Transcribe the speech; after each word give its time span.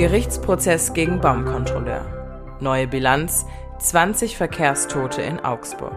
Gerichtsprozess 0.00 0.94
gegen 0.94 1.20
Baumkontrolleur. 1.20 2.06
Neue 2.58 2.86
Bilanz 2.86 3.44
20 3.80 4.34
Verkehrstote 4.34 5.20
in 5.20 5.40
Augsburg. 5.40 5.92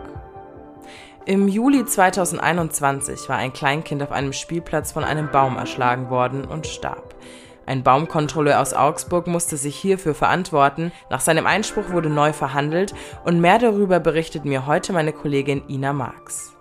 Im 1.25 1.47
Juli 1.47 1.85
2021 1.85 3.29
war 3.29 3.37
ein 3.37 3.53
Kleinkind 3.53 4.03
auf 4.03 4.11
einem 4.11 4.33
Spielplatz 4.33 4.91
von 4.91 5.05
einem 5.05 5.31
Baum 5.31 5.55
erschlagen 5.55 6.09
worden 6.09 6.43
und 6.43 6.67
starb. 6.67 7.15
Ein 7.65 7.83
Baumkontrolleur 7.83 8.59
aus 8.59 8.73
Augsburg 8.73 9.27
musste 9.27 9.55
sich 9.55 9.77
hierfür 9.77 10.15
verantworten. 10.15 10.91
Nach 11.09 11.21
seinem 11.21 11.47
Einspruch 11.47 11.91
wurde 11.91 12.09
neu 12.09 12.33
verhandelt 12.33 12.93
und 13.23 13.39
mehr 13.39 13.57
darüber 13.57 14.01
berichtet 14.01 14.43
mir 14.43 14.65
heute 14.65 14.91
meine 14.91 15.13
Kollegin 15.13 15.63
Ina 15.69 15.93
Marx. 15.93 16.52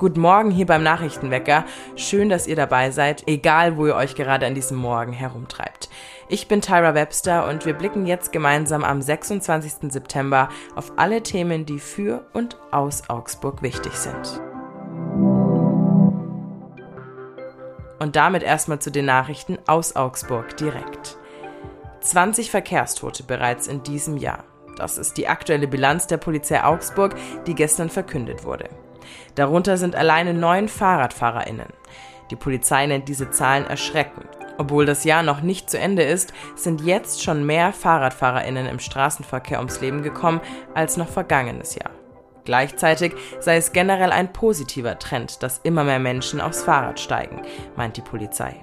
Guten 0.00 0.20
Morgen 0.22 0.50
hier 0.50 0.64
beim 0.64 0.82
Nachrichtenwecker. 0.82 1.66
Schön, 1.94 2.30
dass 2.30 2.46
ihr 2.46 2.56
dabei 2.56 2.90
seid, 2.90 3.28
egal 3.28 3.76
wo 3.76 3.86
ihr 3.86 3.94
euch 3.94 4.14
gerade 4.14 4.46
an 4.46 4.54
diesem 4.54 4.78
Morgen 4.78 5.12
herumtreibt. 5.12 5.90
Ich 6.30 6.48
bin 6.48 6.62
Tyra 6.62 6.94
Webster 6.94 7.46
und 7.46 7.66
wir 7.66 7.74
blicken 7.74 8.06
jetzt 8.06 8.32
gemeinsam 8.32 8.82
am 8.82 9.02
26. 9.02 9.92
September 9.92 10.48
auf 10.74 10.92
alle 10.96 11.22
Themen, 11.22 11.66
die 11.66 11.78
für 11.78 12.24
und 12.32 12.56
aus 12.70 13.10
Augsburg 13.10 13.60
wichtig 13.60 13.92
sind. 13.92 14.40
Und 17.98 18.16
damit 18.16 18.42
erstmal 18.42 18.78
zu 18.78 18.90
den 18.90 19.04
Nachrichten 19.04 19.58
aus 19.66 19.96
Augsburg 19.96 20.56
direkt. 20.56 21.18
20 22.00 22.50
Verkehrstote 22.50 23.22
bereits 23.22 23.66
in 23.66 23.82
diesem 23.82 24.16
Jahr. 24.16 24.44
Das 24.78 24.96
ist 24.96 25.18
die 25.18 25.28
aktuelle 25.28 25.68
Bilanz 25.68 26.06
der 26.06 26.16
Polizei 26.16 26.64
Augsburg, 26.64 27.16
die 27.46 27.54
gestern 27.54 27.90
verkündet 27.90 28.44
wurde. 28.44 28.70
Darunter 29.34 29.76
sind 29.76 29.96
alleine 29.96 30.34
neun 30.34 30.68
FahrradfahrerInnen. 30.68 31.68
Die 32.30 32.36
Polizei 32.36 32.86
nennt 32.86 33.08
diese 33.08 33.30
Zahlen 33.30 33.66
erschreckend. 33.66 34.28
Obwohl 34.58 34.84
das 34.86 35.04
Jahr 35.04 35.22
noch 35.22 35.40
nicht 35.40 35.70
zu 35.70 35.78
Ende 35.78 36.02
ist, 36.02 36.32
sind 36.54 36.82
jetzt 36.82 37.22
schon 37.22 37.46
mehr 37.46 37.72
FahrradfahrerInnen 37.72 38.66
im 38.66 38.78
Straßenverkehr 38.78 39.58
ums 39.58 39.80
Leben 39.80 40.02
gekommen 40.02 40.40
als 40.74 40.96
noch 40.96 41.08
vergangenes 41.08 41.74
Jahr. 41.74 41.90
Gleichzeitig 42.44 43.14
sei 43.38 43.56
es 43.56 43.72
generell 43.72 44.12
ein 44.12 44.32
positiver 44.32 44.98
Trend, 44.98 45.42
dass 45.42 45.60
immer 45.62 45.84
mehr 45.84 45.98
Menschen 45.98 46.40
aufs 46.40 46.62
Fahrrad 46.62 47.00
steigen, 47.00 47.42
meint 47.76 47.96
die 47.96 48.02
Polizei. 48.02 48.56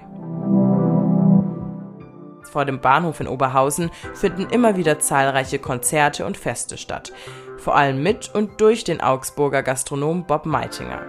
Vor 2.58 2.64
dem 2.64 2.80
Bahnhof 2.80 3.20
in 3.20 3.28
Oberhausen 3.28 3.92
finden 4.14 4.48
immer 4.50 4.76
wieder 4.76 4.98
zahlreiche 4.98 5.60
Konzerte 5.60 6.26
und 6.26 6.36
Feste 6.36 6.76
statt 6.76 7.12
vor 7.58 7.76
allem 7.76 8.02
mit 8.02 8.34
und 8.34 8.60
durch 8.60 8.84
den 8.84 9.00
Augsburger 9.00 9.62
Gastronom 9.62 10.24
Bob 10.24 10.46
Meitinger. 10.46 11.02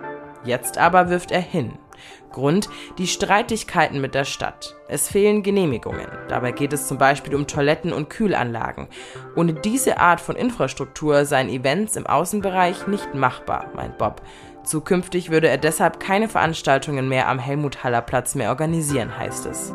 Jetzt 0.43 0.77
aber 0.77 1.09
wirft 1.09 1.31
er 1.31 1.41
hin. 1.41 1.77
Grund 2.31 2.69
die 2.97 3.07
Streitigkeiten 3.07 3.99
mit 3.99 4.15
der 4.15 4.23
Stadt. 4.23 4.75
Es 4.87 5.09
fehlen 5.09 5.43
Genehmigungen. 5.43 6.07
Dabei 6.29 6.51
geht 6.51 6.71
es 6.71 6.87
zum 6.87 6.97
Beispiel 6.97 7.35
um 7.35 7.47
Toiletten 7.47 7.91
und 7.91 8.09
Kühlanlagen. 8.09 8.87
Ohne 9.35 9.53
diese 9.53 9.99
Art 9.99 10.21
von 10.21 10.35
Infrastruktur 10.35 11.25
seien 11.25 11.49
Events 11.49 11.95
im 11.95 12.07
Außenbereich 12.07 12.87
nicht 12.87 13.13
machbar, 13.15 13.69
meint 13.75 13.97
Bob. 13.97 14.21
Zukünftig 14.63 15.29
würde 15.29 15.49
er 15.49 15.57
deshalb 15.57 15.99
keine 15.99 16.29
Veranstaltungen 16.29 17.09
mehr 17.09 17.27
am 17.27 17.39
Helmut-Haller-Platz 17.39 18.35
mehr 18.35 18.49
organisieren, 18.49 19.17
heißt 19.17 19.45
es. 19.45 19.73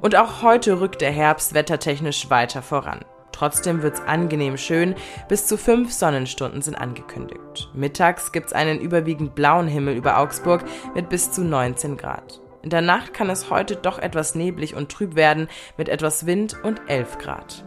Und 0.00 0.16
auch 0.16 0.42
heute 0.42 0.80
rückt 0.80 1.00
der 1.00 1.12
Herbst 1.12 1.54
wettertechnisch 1.54 2.30
weiter 2.30 2.62
voran. 2.62 3.04
Trotzdem 3.32 3.82
wird's 3.82 4.00
angenehm 4.00 4.56
schön. 4.56 4.94
Bis 5.28 5.46
zu 5.46 5.58
fünf 5.58 5.92
Sonnenstunden 5.92 6.62
sind 6.62 6.74
angekündigt. 6.74 7.68
Mittags 7.74 8.32
gibt's 8.32 8.54
einen 8.54 8.80
überwiegend 8.80 9.34
blauen 9.34 9.68
Himmel 9.68 9.94
über 9.94 10.18
Augsburg 10.18 10.64
mit 10.94 11.10
bis 11.10 11.32
zu 11.32 11.44
19 11.44 11.98
Grad. 11.98 12.40
In 12.62 12.70
der 12.70 12.80
Nacht 12.80 13.12
kann 13.12 13.28
es 13.28 13.50
heute 13.50 13.76
doch 13.76 13.98
etwas 13.98 14.34
neblig 14.34 14.74
und 14.74 14.90
trüb 14.90 15.16
werden 15.16 15.48
mit 15.76 15.88
etwas 15.88 16.24
Wind 16.24 16.56
und 16.64 16.80
11 16.88 17.18
Grad. 17.18 17.64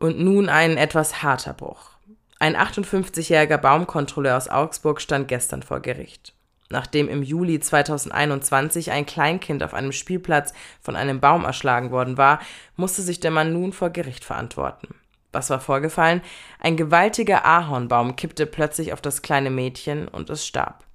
Und 0.00 0.18
nun 0.18 0.48
ein 0.48 0.76
etwas 0.76 1.22
harter 1.22 1.54
Bruch. 1.54 1.92
Ein 2.40 2.56
58-jähriger 2.56 3.56
Baumkontrolleur 3.56 4.36
aus 4.36 4.48
Augsburg 4.48 5.00
stand 5.00 5.28
gestern 5.28 5.62
vor 5.62 5.78
Gericht. 5.78 6.34
Nachdem 6.72 7.10
im 7.10 7.22
Juli 7.22 7.60
2021 7.60 8.92
ein 8.92 9.04
Kleinkind 9.04 9.62
auf 9.62 9.74
einem 9.74 9.92
Spielplatz 9.92 10.54
von 10.80 10.96
einem 10.96 11.20
Baum 11.20 11.44
erschlagen 11.44 11.90
worden 11.90 12.16
war, 12.16 12.40
musste 12.76 13.02
sich 13.02 13.20
der 13.20 13.30
Mann 13.30 13.52
nun 13.52 13.74
vor 13.74 13.90
Gericht 13.90 14.24
verantworten. 14.24 14.94
Was 15.32 15.50
war 15.50 15.60
vorgefallen? 15.60 16.22
Ein 16.58 16.78
gewaltiger 16.78 17.44
Ahornbaum 17.44 18.16
kippte 18.16 18.46
plötzlich 18.46 18.94
auf 18.94 19.02
das 19.02 19.20
kleine 19.20 19.50
Mädchen 19.50 20.08
und 20.08 20.30
es 20.30 20.46
starb. 20.46 20.86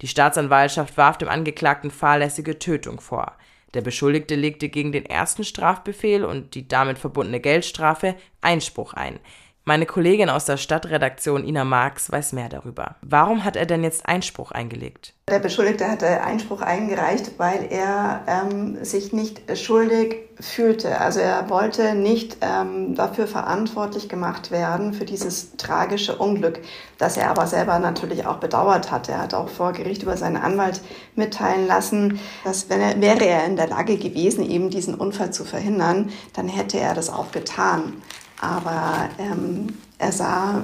Die 0.00 0.08
Staatsanwaltschaft 0.08 0.96
warf 0.96 1.18
dem 1.18 1.28
Angeklagten 1.28 1.90
fahrlässige 1.90 2.58
Tötung 2.58 2.98
vor. 2.98 3.36
Der 3.74 3.82
Beschuldigte 3.82 4.36
legte 4.36 4.70
gegen 4.70 4.90
den 4.90 5.04
ersten 5.04 5.44
Strafbefehl 5.44 6.24
und 6.24 6.54
die 6.54 6.66
damit 6.66 6.98
verbundene 6.98 7.40
Geldstrafe 7.40 8.16
Einspruch 8.40 8.94
ein. 8.94 9.20
Meine 9.64 9.84
Kollegin 9.84 10.30
aus 10.30 10.46
der 10.46 10.56
Stadtredaktion 10.56 11.44
Ina 11.44 11.64
Marx 11.64 12.10
weiß 12.10 12.32
mehr 12.32 12.48
darüber. 12.48 12.96
Warum 13.02 13.44
hat 13.44 13.56
er 13.56 13.66
denn 13.66 13.84
jetzt 13.84 14.06
Einspruch 14.06 14.52
eingelegt? 14.52 15.12
Der 15.28 15.38
Beschuldigte 15.38 15.86
hatte 15.86 16.22
Einspruch 16.22 16.62
eingereicht, 16.62 17.32
weil 17.36 17.68
er 17.70 18.22
ähm, 18.26 18.82
sich 18.82 19.12
nicht 19.12 19.42
schuldig 19.58 20.16
fühlte. 20.40 20.98
Also 20.98 21.20
er 21.20 21.50
wollte 21.50 21.94
nicht 21.94 22.38
ähm, 22.40 22.94
dafür 22.94 23.26
verantwortlich 23.26 24.08
gemacht 24.08 24.50
werden 24.50 24.94
für 24.94 25.04
dieses 25.04 25.56
tragische 25.58 26.16
Unglück, 26.16 26.60
das 26.96 27.18
er 27.18 27.30
aber 27.30 27.46
selber 27.46 27.78
natürlich 27.78 28.26
auch 28.26 28.38
bedauert 28.38 28.90
hat. 28.90 29.10
Er 29.10 29.18
hat 29.18 29.34
auch 29.34 29.50
vor 29.50 29.72
Gericht 29.72 30.02
über 30.02 30.16
seinen 30.16 30.38
Anwalt 30.38 30.80
mitteilen 31.14 31.66
lassen, 31.66 32.18
dass 32.44 32.70
wenn 32.70 32.80
er, 32.80 33.00
wäre 33.00 33.26
er 33.26 33.44
in 33.44 33.56
der 33.56 33.68
Lage 33.68 33.98
gewesen, 33.98 34.48
eben 34.48 34.70
diesen 34.70 34.94
Unfall 34.94 35.32
zu 35.32 35.44
verhindern, 35.44 36.10
dann 36.32 36.48
hätte 36.48 36.80
er 36.80 36.94
das 36.94 37.10
auch 37.10 37.30
getan. 37.30 38.02
Aber 38.40 39.08
ähm, 39.18 39.68
er 39.98 40.12
sah 40.12 40.62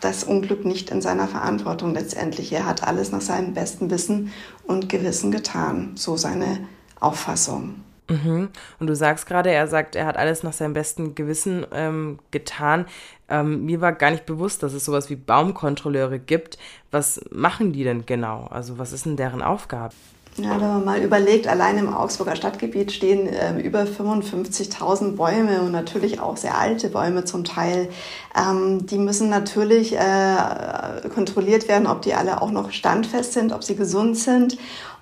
das 0.00 0.24
Unglück 0.24 0.64
nicht 0.64 0.90
in 0.90 1.02
seiner 1.02 1.28
Verantwortung 1.28 1.92
letztendlich. 1.92 2.52
Er 2.52 2.66
hat 2.66 2.86
alles 2.86 3.12
nach 3.12 3.20
seinem 3.20 3.52
besten 3.52 3.90
Wissen 3.90 4.32
und 4.64 4.88
Gewissen 4.88 5.30
getan. 5.30 5.92
So 5.96 6.16
seine 6.16 6.60
Auffassung. 7.00 7.82
Mhm. 8.08 8.48
Und 8.78 8.86
du 8.86 8.96
sagst 8.96 9.26
gerade, 9.26 9.50
er 9.50 9.68
sagt, 9.68 9.94
er 9.94 10.06
hat 10.06 10.16
alles 10.16 10.42
nach 10.42 10.52
seinem 10.52 10.72
besten 10.72 11.14
Gewissen 11.14 11.66
ähm, 11.72 12.18
getan. 12.30 12.86
Ähm, 13.28 13.64
mir 13.64 13.80
war 13.80 13.92
gar 13.92 14.10
nicht 14.10 14.26
bewusst, 14.26 14.62
dass 14.62 14.72
es 14.72 14.84
sowas 14.84 15.10
wie 15.10 15.16
Baumkontrolleure 15.16 16.18
gibt. 16.18 16.58
Was 16.90 17.20
machen 17.30 17.72
die 17.72 17.84
denn 17.84 18.06
genau? 18.06 18.48
Also 18.50 18.78
was 18.78 18.92
ist 18.92 19.06
denn 19.06 19.16
deren 19.16 19.42
Aufgabe? 19.42 19.94
Ja, 20.36 20.52
wenn 20.52 20.68
man 20.68 20.84
mal 20.84 21.02
überlegt, 21.02 21.48
allein 21.48 21.76
im 21.76 21.92
Augsburger 21.92 22.36
Stadtgebiet 22.36 22.92
stehen 22.92 23.26
äh, 23.26 23.58
über 23.60 23.82
55.000 23.82 25.16
Bäume 25.16 25.60
und 25.62 25.72
natürlich 25.72 26.20
auch 26.20 26.36
sehr 26.36 26.56
alte 26.56 26.88
Bäume 26.88 27.24
zum 27.24 27.44
Teil. 27.44 27.88
Ähm, 28.36 28.86
die 28.86 28.98
müssen 28.98 29.28
natürlich 29.28 29.96
äh, 29.96 31.08
kontrolliert 31.12 31.68
werden, 31.68 31.86
ob 31.86 32.02
die 32.02 32.14
alle 32.14 32.40
auch 32.40 32.52
noch 32.52 32.70
standfest 32.70 33.32
sind, 33.32 33.52
ob 33.52 33.64
sie 33.64 33.74
gesund 33.74 34.16
sind. 34.16 34.56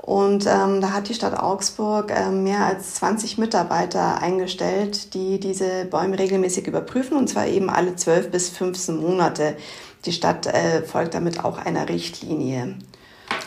Und 0.09 0.47
ähm, 0.47 0.81
da 0.81 0.93
hat 0.93 1.11
die 1.11 1.15
Stadt 1.15 1.39
Augsburg 1.39 2.11
äh, 2.11 2.31
mehr 2.31 2.65
als 2.65 2.95
20 2.95 3.37
Mitarbeiter 3.37 4.23
eingestellt, 4.23 5.13
die 5.13 5.39
diese 5.39 5.85
Bäume 5.85 6.19
regelmäßig 6.19 6.67
überprüfen, 6.67 7.19
und 7.19 7.29
zwar 7.29 7.47
eben 7.47 7.69
alle 7.69 7.95
12 7.95 8.31
bis 8.31 8.49
15 8.49 8.97
Monate. 8.97 9.55
Die 10.07 10.13
Stadt 10.13 10.47
äh, 10.47 10.83
folgt 10.83 11.13
damit 11.13 11.45
auch 11.45 11.59
einer 11.59 11.91
Richtlinie. 11.91 12.77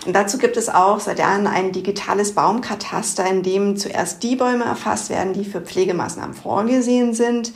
Und 0.05 0.13
dazu 0.13 0.37
gibt 0.37 0.57
es 0.57 0.67
auch 0.67 0.99
seit 0.99 1.19
Jahren 1.19 1.45
ein 1.45 1.71
digitales 1.71 2.33
Baumkataster, 2.33 3.25
in 3.27 3.43
dem 3.43 3.77
zuerst 3.77 4.23
die 4.23 4.35
Bäume 4.35 4.63
erfasst 4.63 5.09
werden, 5.09 5.33
die 5.33 5.45
für 5.45 5.61
Pflegemaßnahmen 5.61 6.33
vorgesehen 6.33 7.13
sind. 7.13 7.53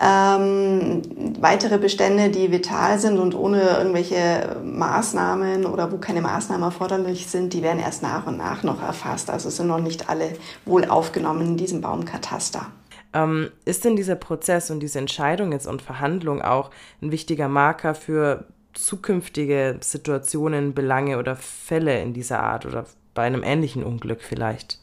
Ähm, 0.00 1.02
weitere 1.38 1.78
Bestände, 1.78 2.28
die 2.28 2.50
vital 2.50 2.98
sind 2.98 3.18
und 3.18 3.36
ohne 3.36 3.62
irgendwelche 3.78 4.56
Maßnahmen 4.64 5.66
oder 5.66 5.92
wo 5.92 5.98
keine 5.98 6.20
Maßnahmen 6.20 6.64
erforderlich 6.64 7.28
sind, 7.28 7.52
die 7.52 7.62
werden 7.62 7.78
erst 7.78 8.02
nach 8.02 8.26
und 8.26 8.36
nach 8.36 8.64
noch 8.64 8.82
erfasst. 8.82 9.30
Also 9.30 9.50
sind 9.50 9.68
noch 9.68 9.78
nicht 9.78 10.08
alle 10.08 10.30
wohl 10.64 10.84
aufgenommen 10.86 11.42
in 11.42 11.56
diesem 11.56 11.80
Baumkataster. 11.80 12.66
Ähm, 13.12 13.52
ist 13.64 13.84
denn 13.84 13.94
dieser 13.94 14.16
Prozess 14.16 14.72
und 14.72 14.80
diese 14.80 14.98
Entscheidung 14.98 15.52
jetzt 15.52 15.68
und 15.68 15.80
Verhandlung 15.80 16.42
auch 16.42 16.70
ein 17.00 17.12
wichtiger 17.12 17.48
Marker 17.48 17.94
für 17.94 18.46
zukünftige 18.74 19.78
Situationen, 19.80 20.74
Belange 20.74 21.18
oder 21.18 21.36
Fälle 21.36 22.00
in 22.00 22.12
dieser 22.12 22.42
Art 22.42 22.66
oder 22.66 22.86
bei 23.14 23.22
einem 23.22 23.42
ähnlichen 23.42 23.84
Unglück 23.84 24.20
vielleicht? 24.22 24.78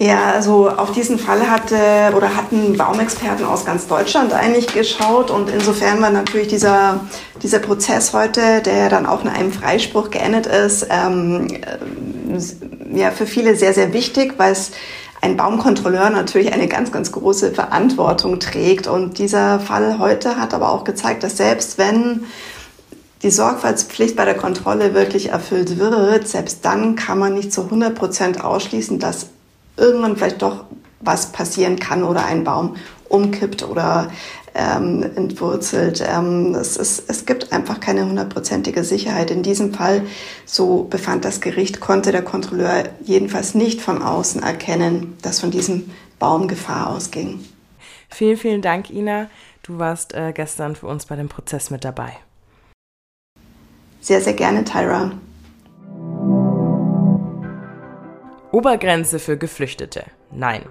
Ja, 0.00 0.30
also 0.30 0.70
auf 0.70 0.92
diesen 0.92 1.18
Fall 1.18 1.50
hatte 1.50 2.14
oder 2.16 2.36
hatten 2.36 2.76
Baumexperten 2.76 3.44
aus 3.44 3.64
ganz 3.64 3.88
Deutschland 3.88 4.32
eigentlich 4.32 4.68
geschaut 4.68 5.30
und 5.30 5.50
insofern 5.50 6.00
war 6.00 6.10
natürlich 6.10 6.46
dieser, 6.46 7.00
dieser 7.42 7.58
Prozess 7.58 8.12
heute, 8.12 8.62
der 8.62 8.90
dann 8.90 9.06
auch 9.06 9.24
in 9.24 9.28
einem 9.28 9.50
Freispruch 9.50 10.10
geendet 10.10 10.46
ist, 10.46 10.86
ähm, 10.88 11.48
ja, 12.92 13.10
für 13.10 13.26
viele 13.26 13.56
sehr, 13.56 13.74
sehr 13.74 13.92
wichtig, 13.92 14.34
weil 14.36 14.52
es 14.52 14.70
ein 15.20 15.36
Baumkontrolleur 15.36 16.10
natürlich 16.10 16.52
eine 16.52 16.68
ganz, 16.68 16.92
ganz 16.92 17.12
große 17.12 17.52
Verantwortung 17.52 18.40
trägt. 18.40 18.86
Und 18.86 19.18
dieser 19.18 19.60
Fall 19.60 19.98
heute 19.98 20.36
hat 20.36 20.54
aber 20.54 20.70
auch 20.70 20.84
gezeigt, 20.84 21.22
dass 21.22 21.36
selbst 21.36 21.78
wenn, 21.78 22.24
die 23.22 23.30
Sorgfaltspflicht 23.30 24.14
bei 24.14 24.24
der 24.24 24.36
Kontrolle 24.36 24.94
wirklich 24.94 25.30
erfüllt 25.30 25.78
wird, 25.78 26.28
selbst 26.28 26.64
dann 26.64 26.94
kann 26.94 27.18
man 27.18 27.34
nicht 27.34 27.52
zu 27.52 27.64
100 27.64 27.94
Prozent 27.94 28.44
ausschließen, 28.44 29.00
dass 29.00 29.26
irgendwann 29.76 30.16
vielleicht 30.16 30.42
doch 30.42 30.64
was 31.00 31.32
passieren 31.32 31.78
kann 31.78 32.04
oder 32.04 32.24
ein 32.24 32.44
Baum 32.44 32.76
umkippt 33.08 33.62
oder 33.62 34.10
ähm, 34.54 35.02
entwurzelt. 35.14 36.04
Ähm, 36.06 36.54
es, 36.54 36.76
ist, 36.76 37.08
es 37.08 37.26
gibt 37.26 37.52
einfach 37.52 37.80
keine 37.80 38.04
hundertprozentige 38.04 38.84
Sicherheit. 38.84 39.30
In 39.30 39.42
diesem 39.42 39.72
Fall, 39.72 40.02
so 40.44 40.84
befand 40.84 41.24
das 41.24 41.40
Gericht, 41.40 41.80
konnte 41.80 42.12
der 42.12 42.22
Kontrolleur 42.22 42.84
jedenfalls 43.02 43.54
nicht 43.54 43.80
von 43.80 44.02
außen 44.02 44.42
erkennen, 44.42 45.16
dass 45.22 45.40
von 45.40 45.50
diesem 45.50 45.90
Baum 46.18 46.48
Gefahr 46.48 46.90
ausging. 46.90 47.44
Vielen, 48.08 48.36
vielen 48.36 48.62
Dank, 48.62 48.90
Ina. 48.90 49.28
Du 49.62 49.78
warst 49.78 50.14
äh, 50.14 50.32
gestern 50.32 50.74
für 50.76 50.86
uns 50.86 51.06
bei 51.06 51.16
dem 51.16 51.28
Prozess 51.28 51.70
mit 51.70 51.84
dabei. 51.84 52.16
Sehr, 54.00 54.20
sehr 54.20 54.32
gerne, 54.32 54.64
Tyra. 54.64 55.12
Obergrenze 58.50 59.18
für 59.18 59.36
Geflüchtete. 59.36 60.04
Nein. 60.30 60.62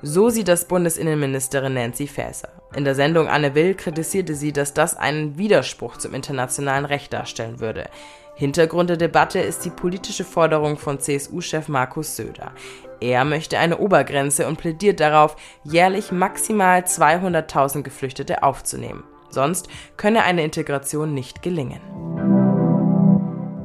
So 0.00 0.30
sieht 0.30 0.48
das 0.48 0.66
Bundesinnenministerin 0.66 1.74
Nancy 1.74 2.06
Faeser. 2.06 2.48
In 2.74 2.84
der 2.84 2.94
Sendung 2.94 3.28
Anne 3.28 3.54
Will 3.54 3.74
kritisierte 3.74 4.34
sie, 4.34 4.52
dass 4.52 4.72
das 4.72 4.96
einen 4.96 5.36
Widerspruch 5.36 5.98
zum 5.98 6.14
internationalen 6.14 6.86
Recht 6.86 7.12
darstellen 7.12 7.60
würde. 7.60 7.90
Hintergrund 8.34 8.88
der 8.88 8.96
Debatte 8.96 9.40
ist 9.40 9.64
die 9.64 9.70
politische 9.70 10.24
Forderung 10.24 10.78
von 10.78 11.00
CSU-Chef 11.00 11.68
Markus 11.68 12.16
Söder. 12.16 12.52
Er 13.00 13.24
möchte 13.24 13.58
eine 13.58 13.78
Obergrenze 13.78 14.46
und 14.46 14.58
plädiert 14.58 15.00
darauf, 15.00 15.36
jährlich 15.64 16.12
maximal 16.12 16.80
200.000 16.80 17.82
Geflüchtete 17.82 18.42
aufzunehmen. 18.42 19.04
Sonst 19.28 19.68
könne 19.96 20.22
eine 20.22 20.44
Integration 20.44 21.12
nicht 21.12 21.42
gelingen. 21.42 22.37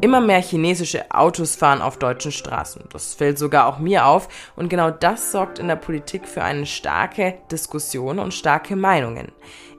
Immer 0.04 0.20
mehr 0.20 0.42
chinesische 0.42 1.10
Autos 1.12 1.56
fahren 1.56 1.82
auf 1.82 1.98
deutschen 1.98 2.34
Straßen. 2.34 2.90
Das 2.92 3.14
fällt 3.14 3.40
sogar 3.40 3.68
auch 3.68 3.80
mir 3.80 4.06
auf. 4.06 4.28
Und 4.58 4.68
genau 4.68 4.92
das 4.92 5.32
sorgt 5.32 5.60
in 5.60 5.70
der 5.70 5.78
Politik 5.78 6.28
für 6.28 6.44
eine 6.44 6.66
starke 6.66 7.36
Diskussion 7.50 8.20
und 8.20 8.34
starke 8.34 8.76
Meinungen. 8.76 9.32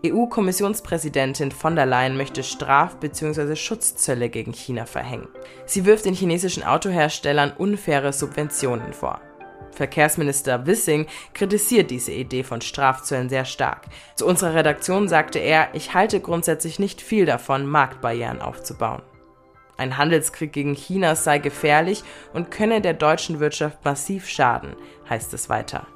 EU-Kommissionspräsidentin 0.03 1.53
von 1.53 1.76
der 1.76 1.85
Leyen 1.85 2.17
möchte 2.17 2.43
Straf- 2.43 2.97
bzw. 3.00 3.55
Schutzzölle 3.55 4.31
gegen 4.31 4.55
China 4.55 4.87
verhängen. 4.87 5.29
Sie 5.67 5.85
wirft 5.85 6.06
den 6.06 6.15
chinesischen 6.15 6.62
Autoherstellern 6.62 7.53
unfaire 7.59 8.15
Subventionen 8.15 8.94
vor. 8.94 9.21
Verkehrsminister 9.73 10.65
Wissing 10.65 11.06
kritisiert 11.35 11.91
diese 11.91 12.12
Idee 12.12 12.44
von 12.44 12.62
Strafzöllen 12.62 13.29
sehr 13.29 13.44
stark. 13.44 13.82
Zu 14.17 14.25
unserer 14.25 14.55
Redaktion 14.55 15.06
sagte 15.06 15.38
er, 15.38 15.69
ich 15.75 15.93
halte 15.93 16.21
grundsätzlich 16.21 16.79
nicht 16.79 17.03
viel 17.03 17.26
davon, 17.26 17.67
Marktbarrieren 17.67 18.41
aufzubauen. 18.41 19.03
Ein 19.76 19.99
Handelskrieg 19.99 20.53
gegen 20.53 20.75
China 20.75 21.17
sei 21.17 21.38
gefährlich 21.38 22.05
und 22.32 22.50
könne 22.50 22.81
der 22.81 22.94
deutschen 22.94 23.41
Wirtschaft 23.41 23.85
massiv 23.85 24.29
schaden, 24.29 24.76
heißt 25.09 25.35
es 25.35 25.49
weiter. 25.49 25.87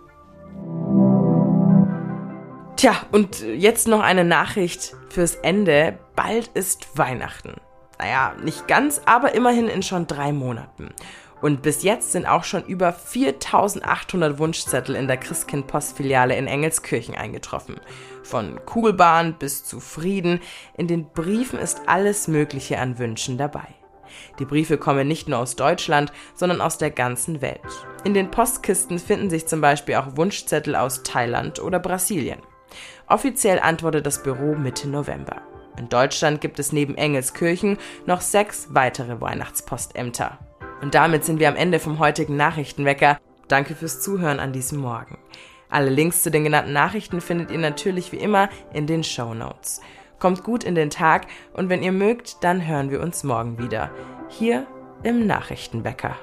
Tja, 2.76 2.94
und 3.12 3.40
jetzt 3.40 3.88
noch 3.88 4.00
eine 4.00 4.24
Nachricht 4.24 4.94
fürs 5.10 5.34
Ende. 5.36 5.98
Bald 6.14 6.48
ist 6.54 6.96
Weihnachten. 6.96 7.54
Naja, 7.98 8.34
nicht 8.42 8.68
ganz, 8.68 9.00
aber 9.04 9.34
immerhin 9.34 9.68
in 9.68 9.82
schon 9.82 10.06
drei 10.06 10.32
Monaten. 10.32 10.94
Und 11.40 11.62
bis 11.62 11.82
jetzt 11.82 12.12
sind 12.12 12.26
auch 12.26 12.44
schon 12.44 12.64
über 12.64 12.92
4800 12.92 14.38
Wunschzettel 14.38 14.96
in 14.96 15.06
der 15.06 15.16
Christkind-Postfiliale 15.16 16.36
in 16.36 16.46
Engelskirchen 16.46 17.14
eingetroffen. 17.14 17.80
Von 18.22 18.58
Kugelbahn 18.66 19.34
bis 19.38 19.64
zu 19.64 19.80
Frieden. 19.80 20.40
In 20.76 20.88
den 20.88 21.10
Briefen 21.10 21.58
ist 21.58 21.82
alles 21.86 22.28
Mögliche 22.28 22.78
an 22.78 22.98
Wünschen 22.98 23.38
dabei. 23.38 23.66
Die 24.38 24.44
Briefe 24.44 24.78
kommen 24.78 25.06
nicht 25.06 25.28
nur 25.28 25.38
aus 25.38 25.56
Deutschland, 25.56 26.12
sondern 26.34 26.60
aus 26.60 26.78
der 26.78 26.90
ganzen 26.90 27.40
Welt. 27.40 27.60
In 28.04 28.14
den 28.14 28.30
Postkisten 28.30 28.98
finden 28.98 29.30
sich 29.30 29.46
zum 29.46 29.60
Beispiel 29.60 29.96
auch 29.96 30.16
Wunschzettel 30.16 30.74
aus 30.76 31.02
Thailand 31.02 31.60
oder 31.60 31.78
Brasilien. 31.78 32.40
Offiziell 33.06 33.58
antwortet 33.60 34.06
das 34.06 34.22
Büro 34.22 34.54
Mitte 34.54 34.88
November. 34.88 35.42
In 35.78 35.88
Deutschland 35.88 36.40
gibt 36.40 36.58
es 36.58 36.72
neben 36.72 36.96
Engelskirchen 36.96 37.78
noch 38.06 38.20
sechs 38.20 38.68
weitere 38.70 39.20
Weihnachtspostämter. 39.20 40.38
Und 40.80 40.94
damit 40.94 41.24
sind 41.24 41.40
wir 41.40 41.48
am 41.48 41.56
Ende 41.56 41.78
vom 41.78 41.98
heutigen 41.98 42.36
Nachrichtenwecker. 42.36 43.18
Danke 43.48 43.74
fürs 43.74 44.00
Zuhören 44.00 44.40
an 44.40 44.52
diesem 44.52 44.78
Morgen. 44.78 45.18
Alle 45.70 45.90
Links 45.90 46.22
zu 46.22 46.30
den 46.30 46.44
genannten 46.44 46.72
Nachrichten 46.72 47.20
findet 47.20 47.50
ihr 47.50 47.58
natürlich 47.58 48.12
wie 48.12 48.16
immer 48.16 48.48
in 48.72 48.86
den 48.86 49.04
Show 49.04 49.34
Notes. 49.34 49.80
Kommt 50.18 50.42
gut 50.44 50.64
in 50.64 50.74
den 50.74 50.90
Tag 50.90 51.26
und 51.52 51.68
wenn 51.68 51.82
ihr 51.82 51.92
mögt, 51.92 52.42
dann 52.42 52.66
hören 52.66 52.90
wir 52.90 53.00
uns 53.00 53.22
morgen 53.24 53.58
wieder. 53.58 53.90
Hier 54.28 54.66
im 55.02 55.26
Nachrichtenwecker. 55.26 56.16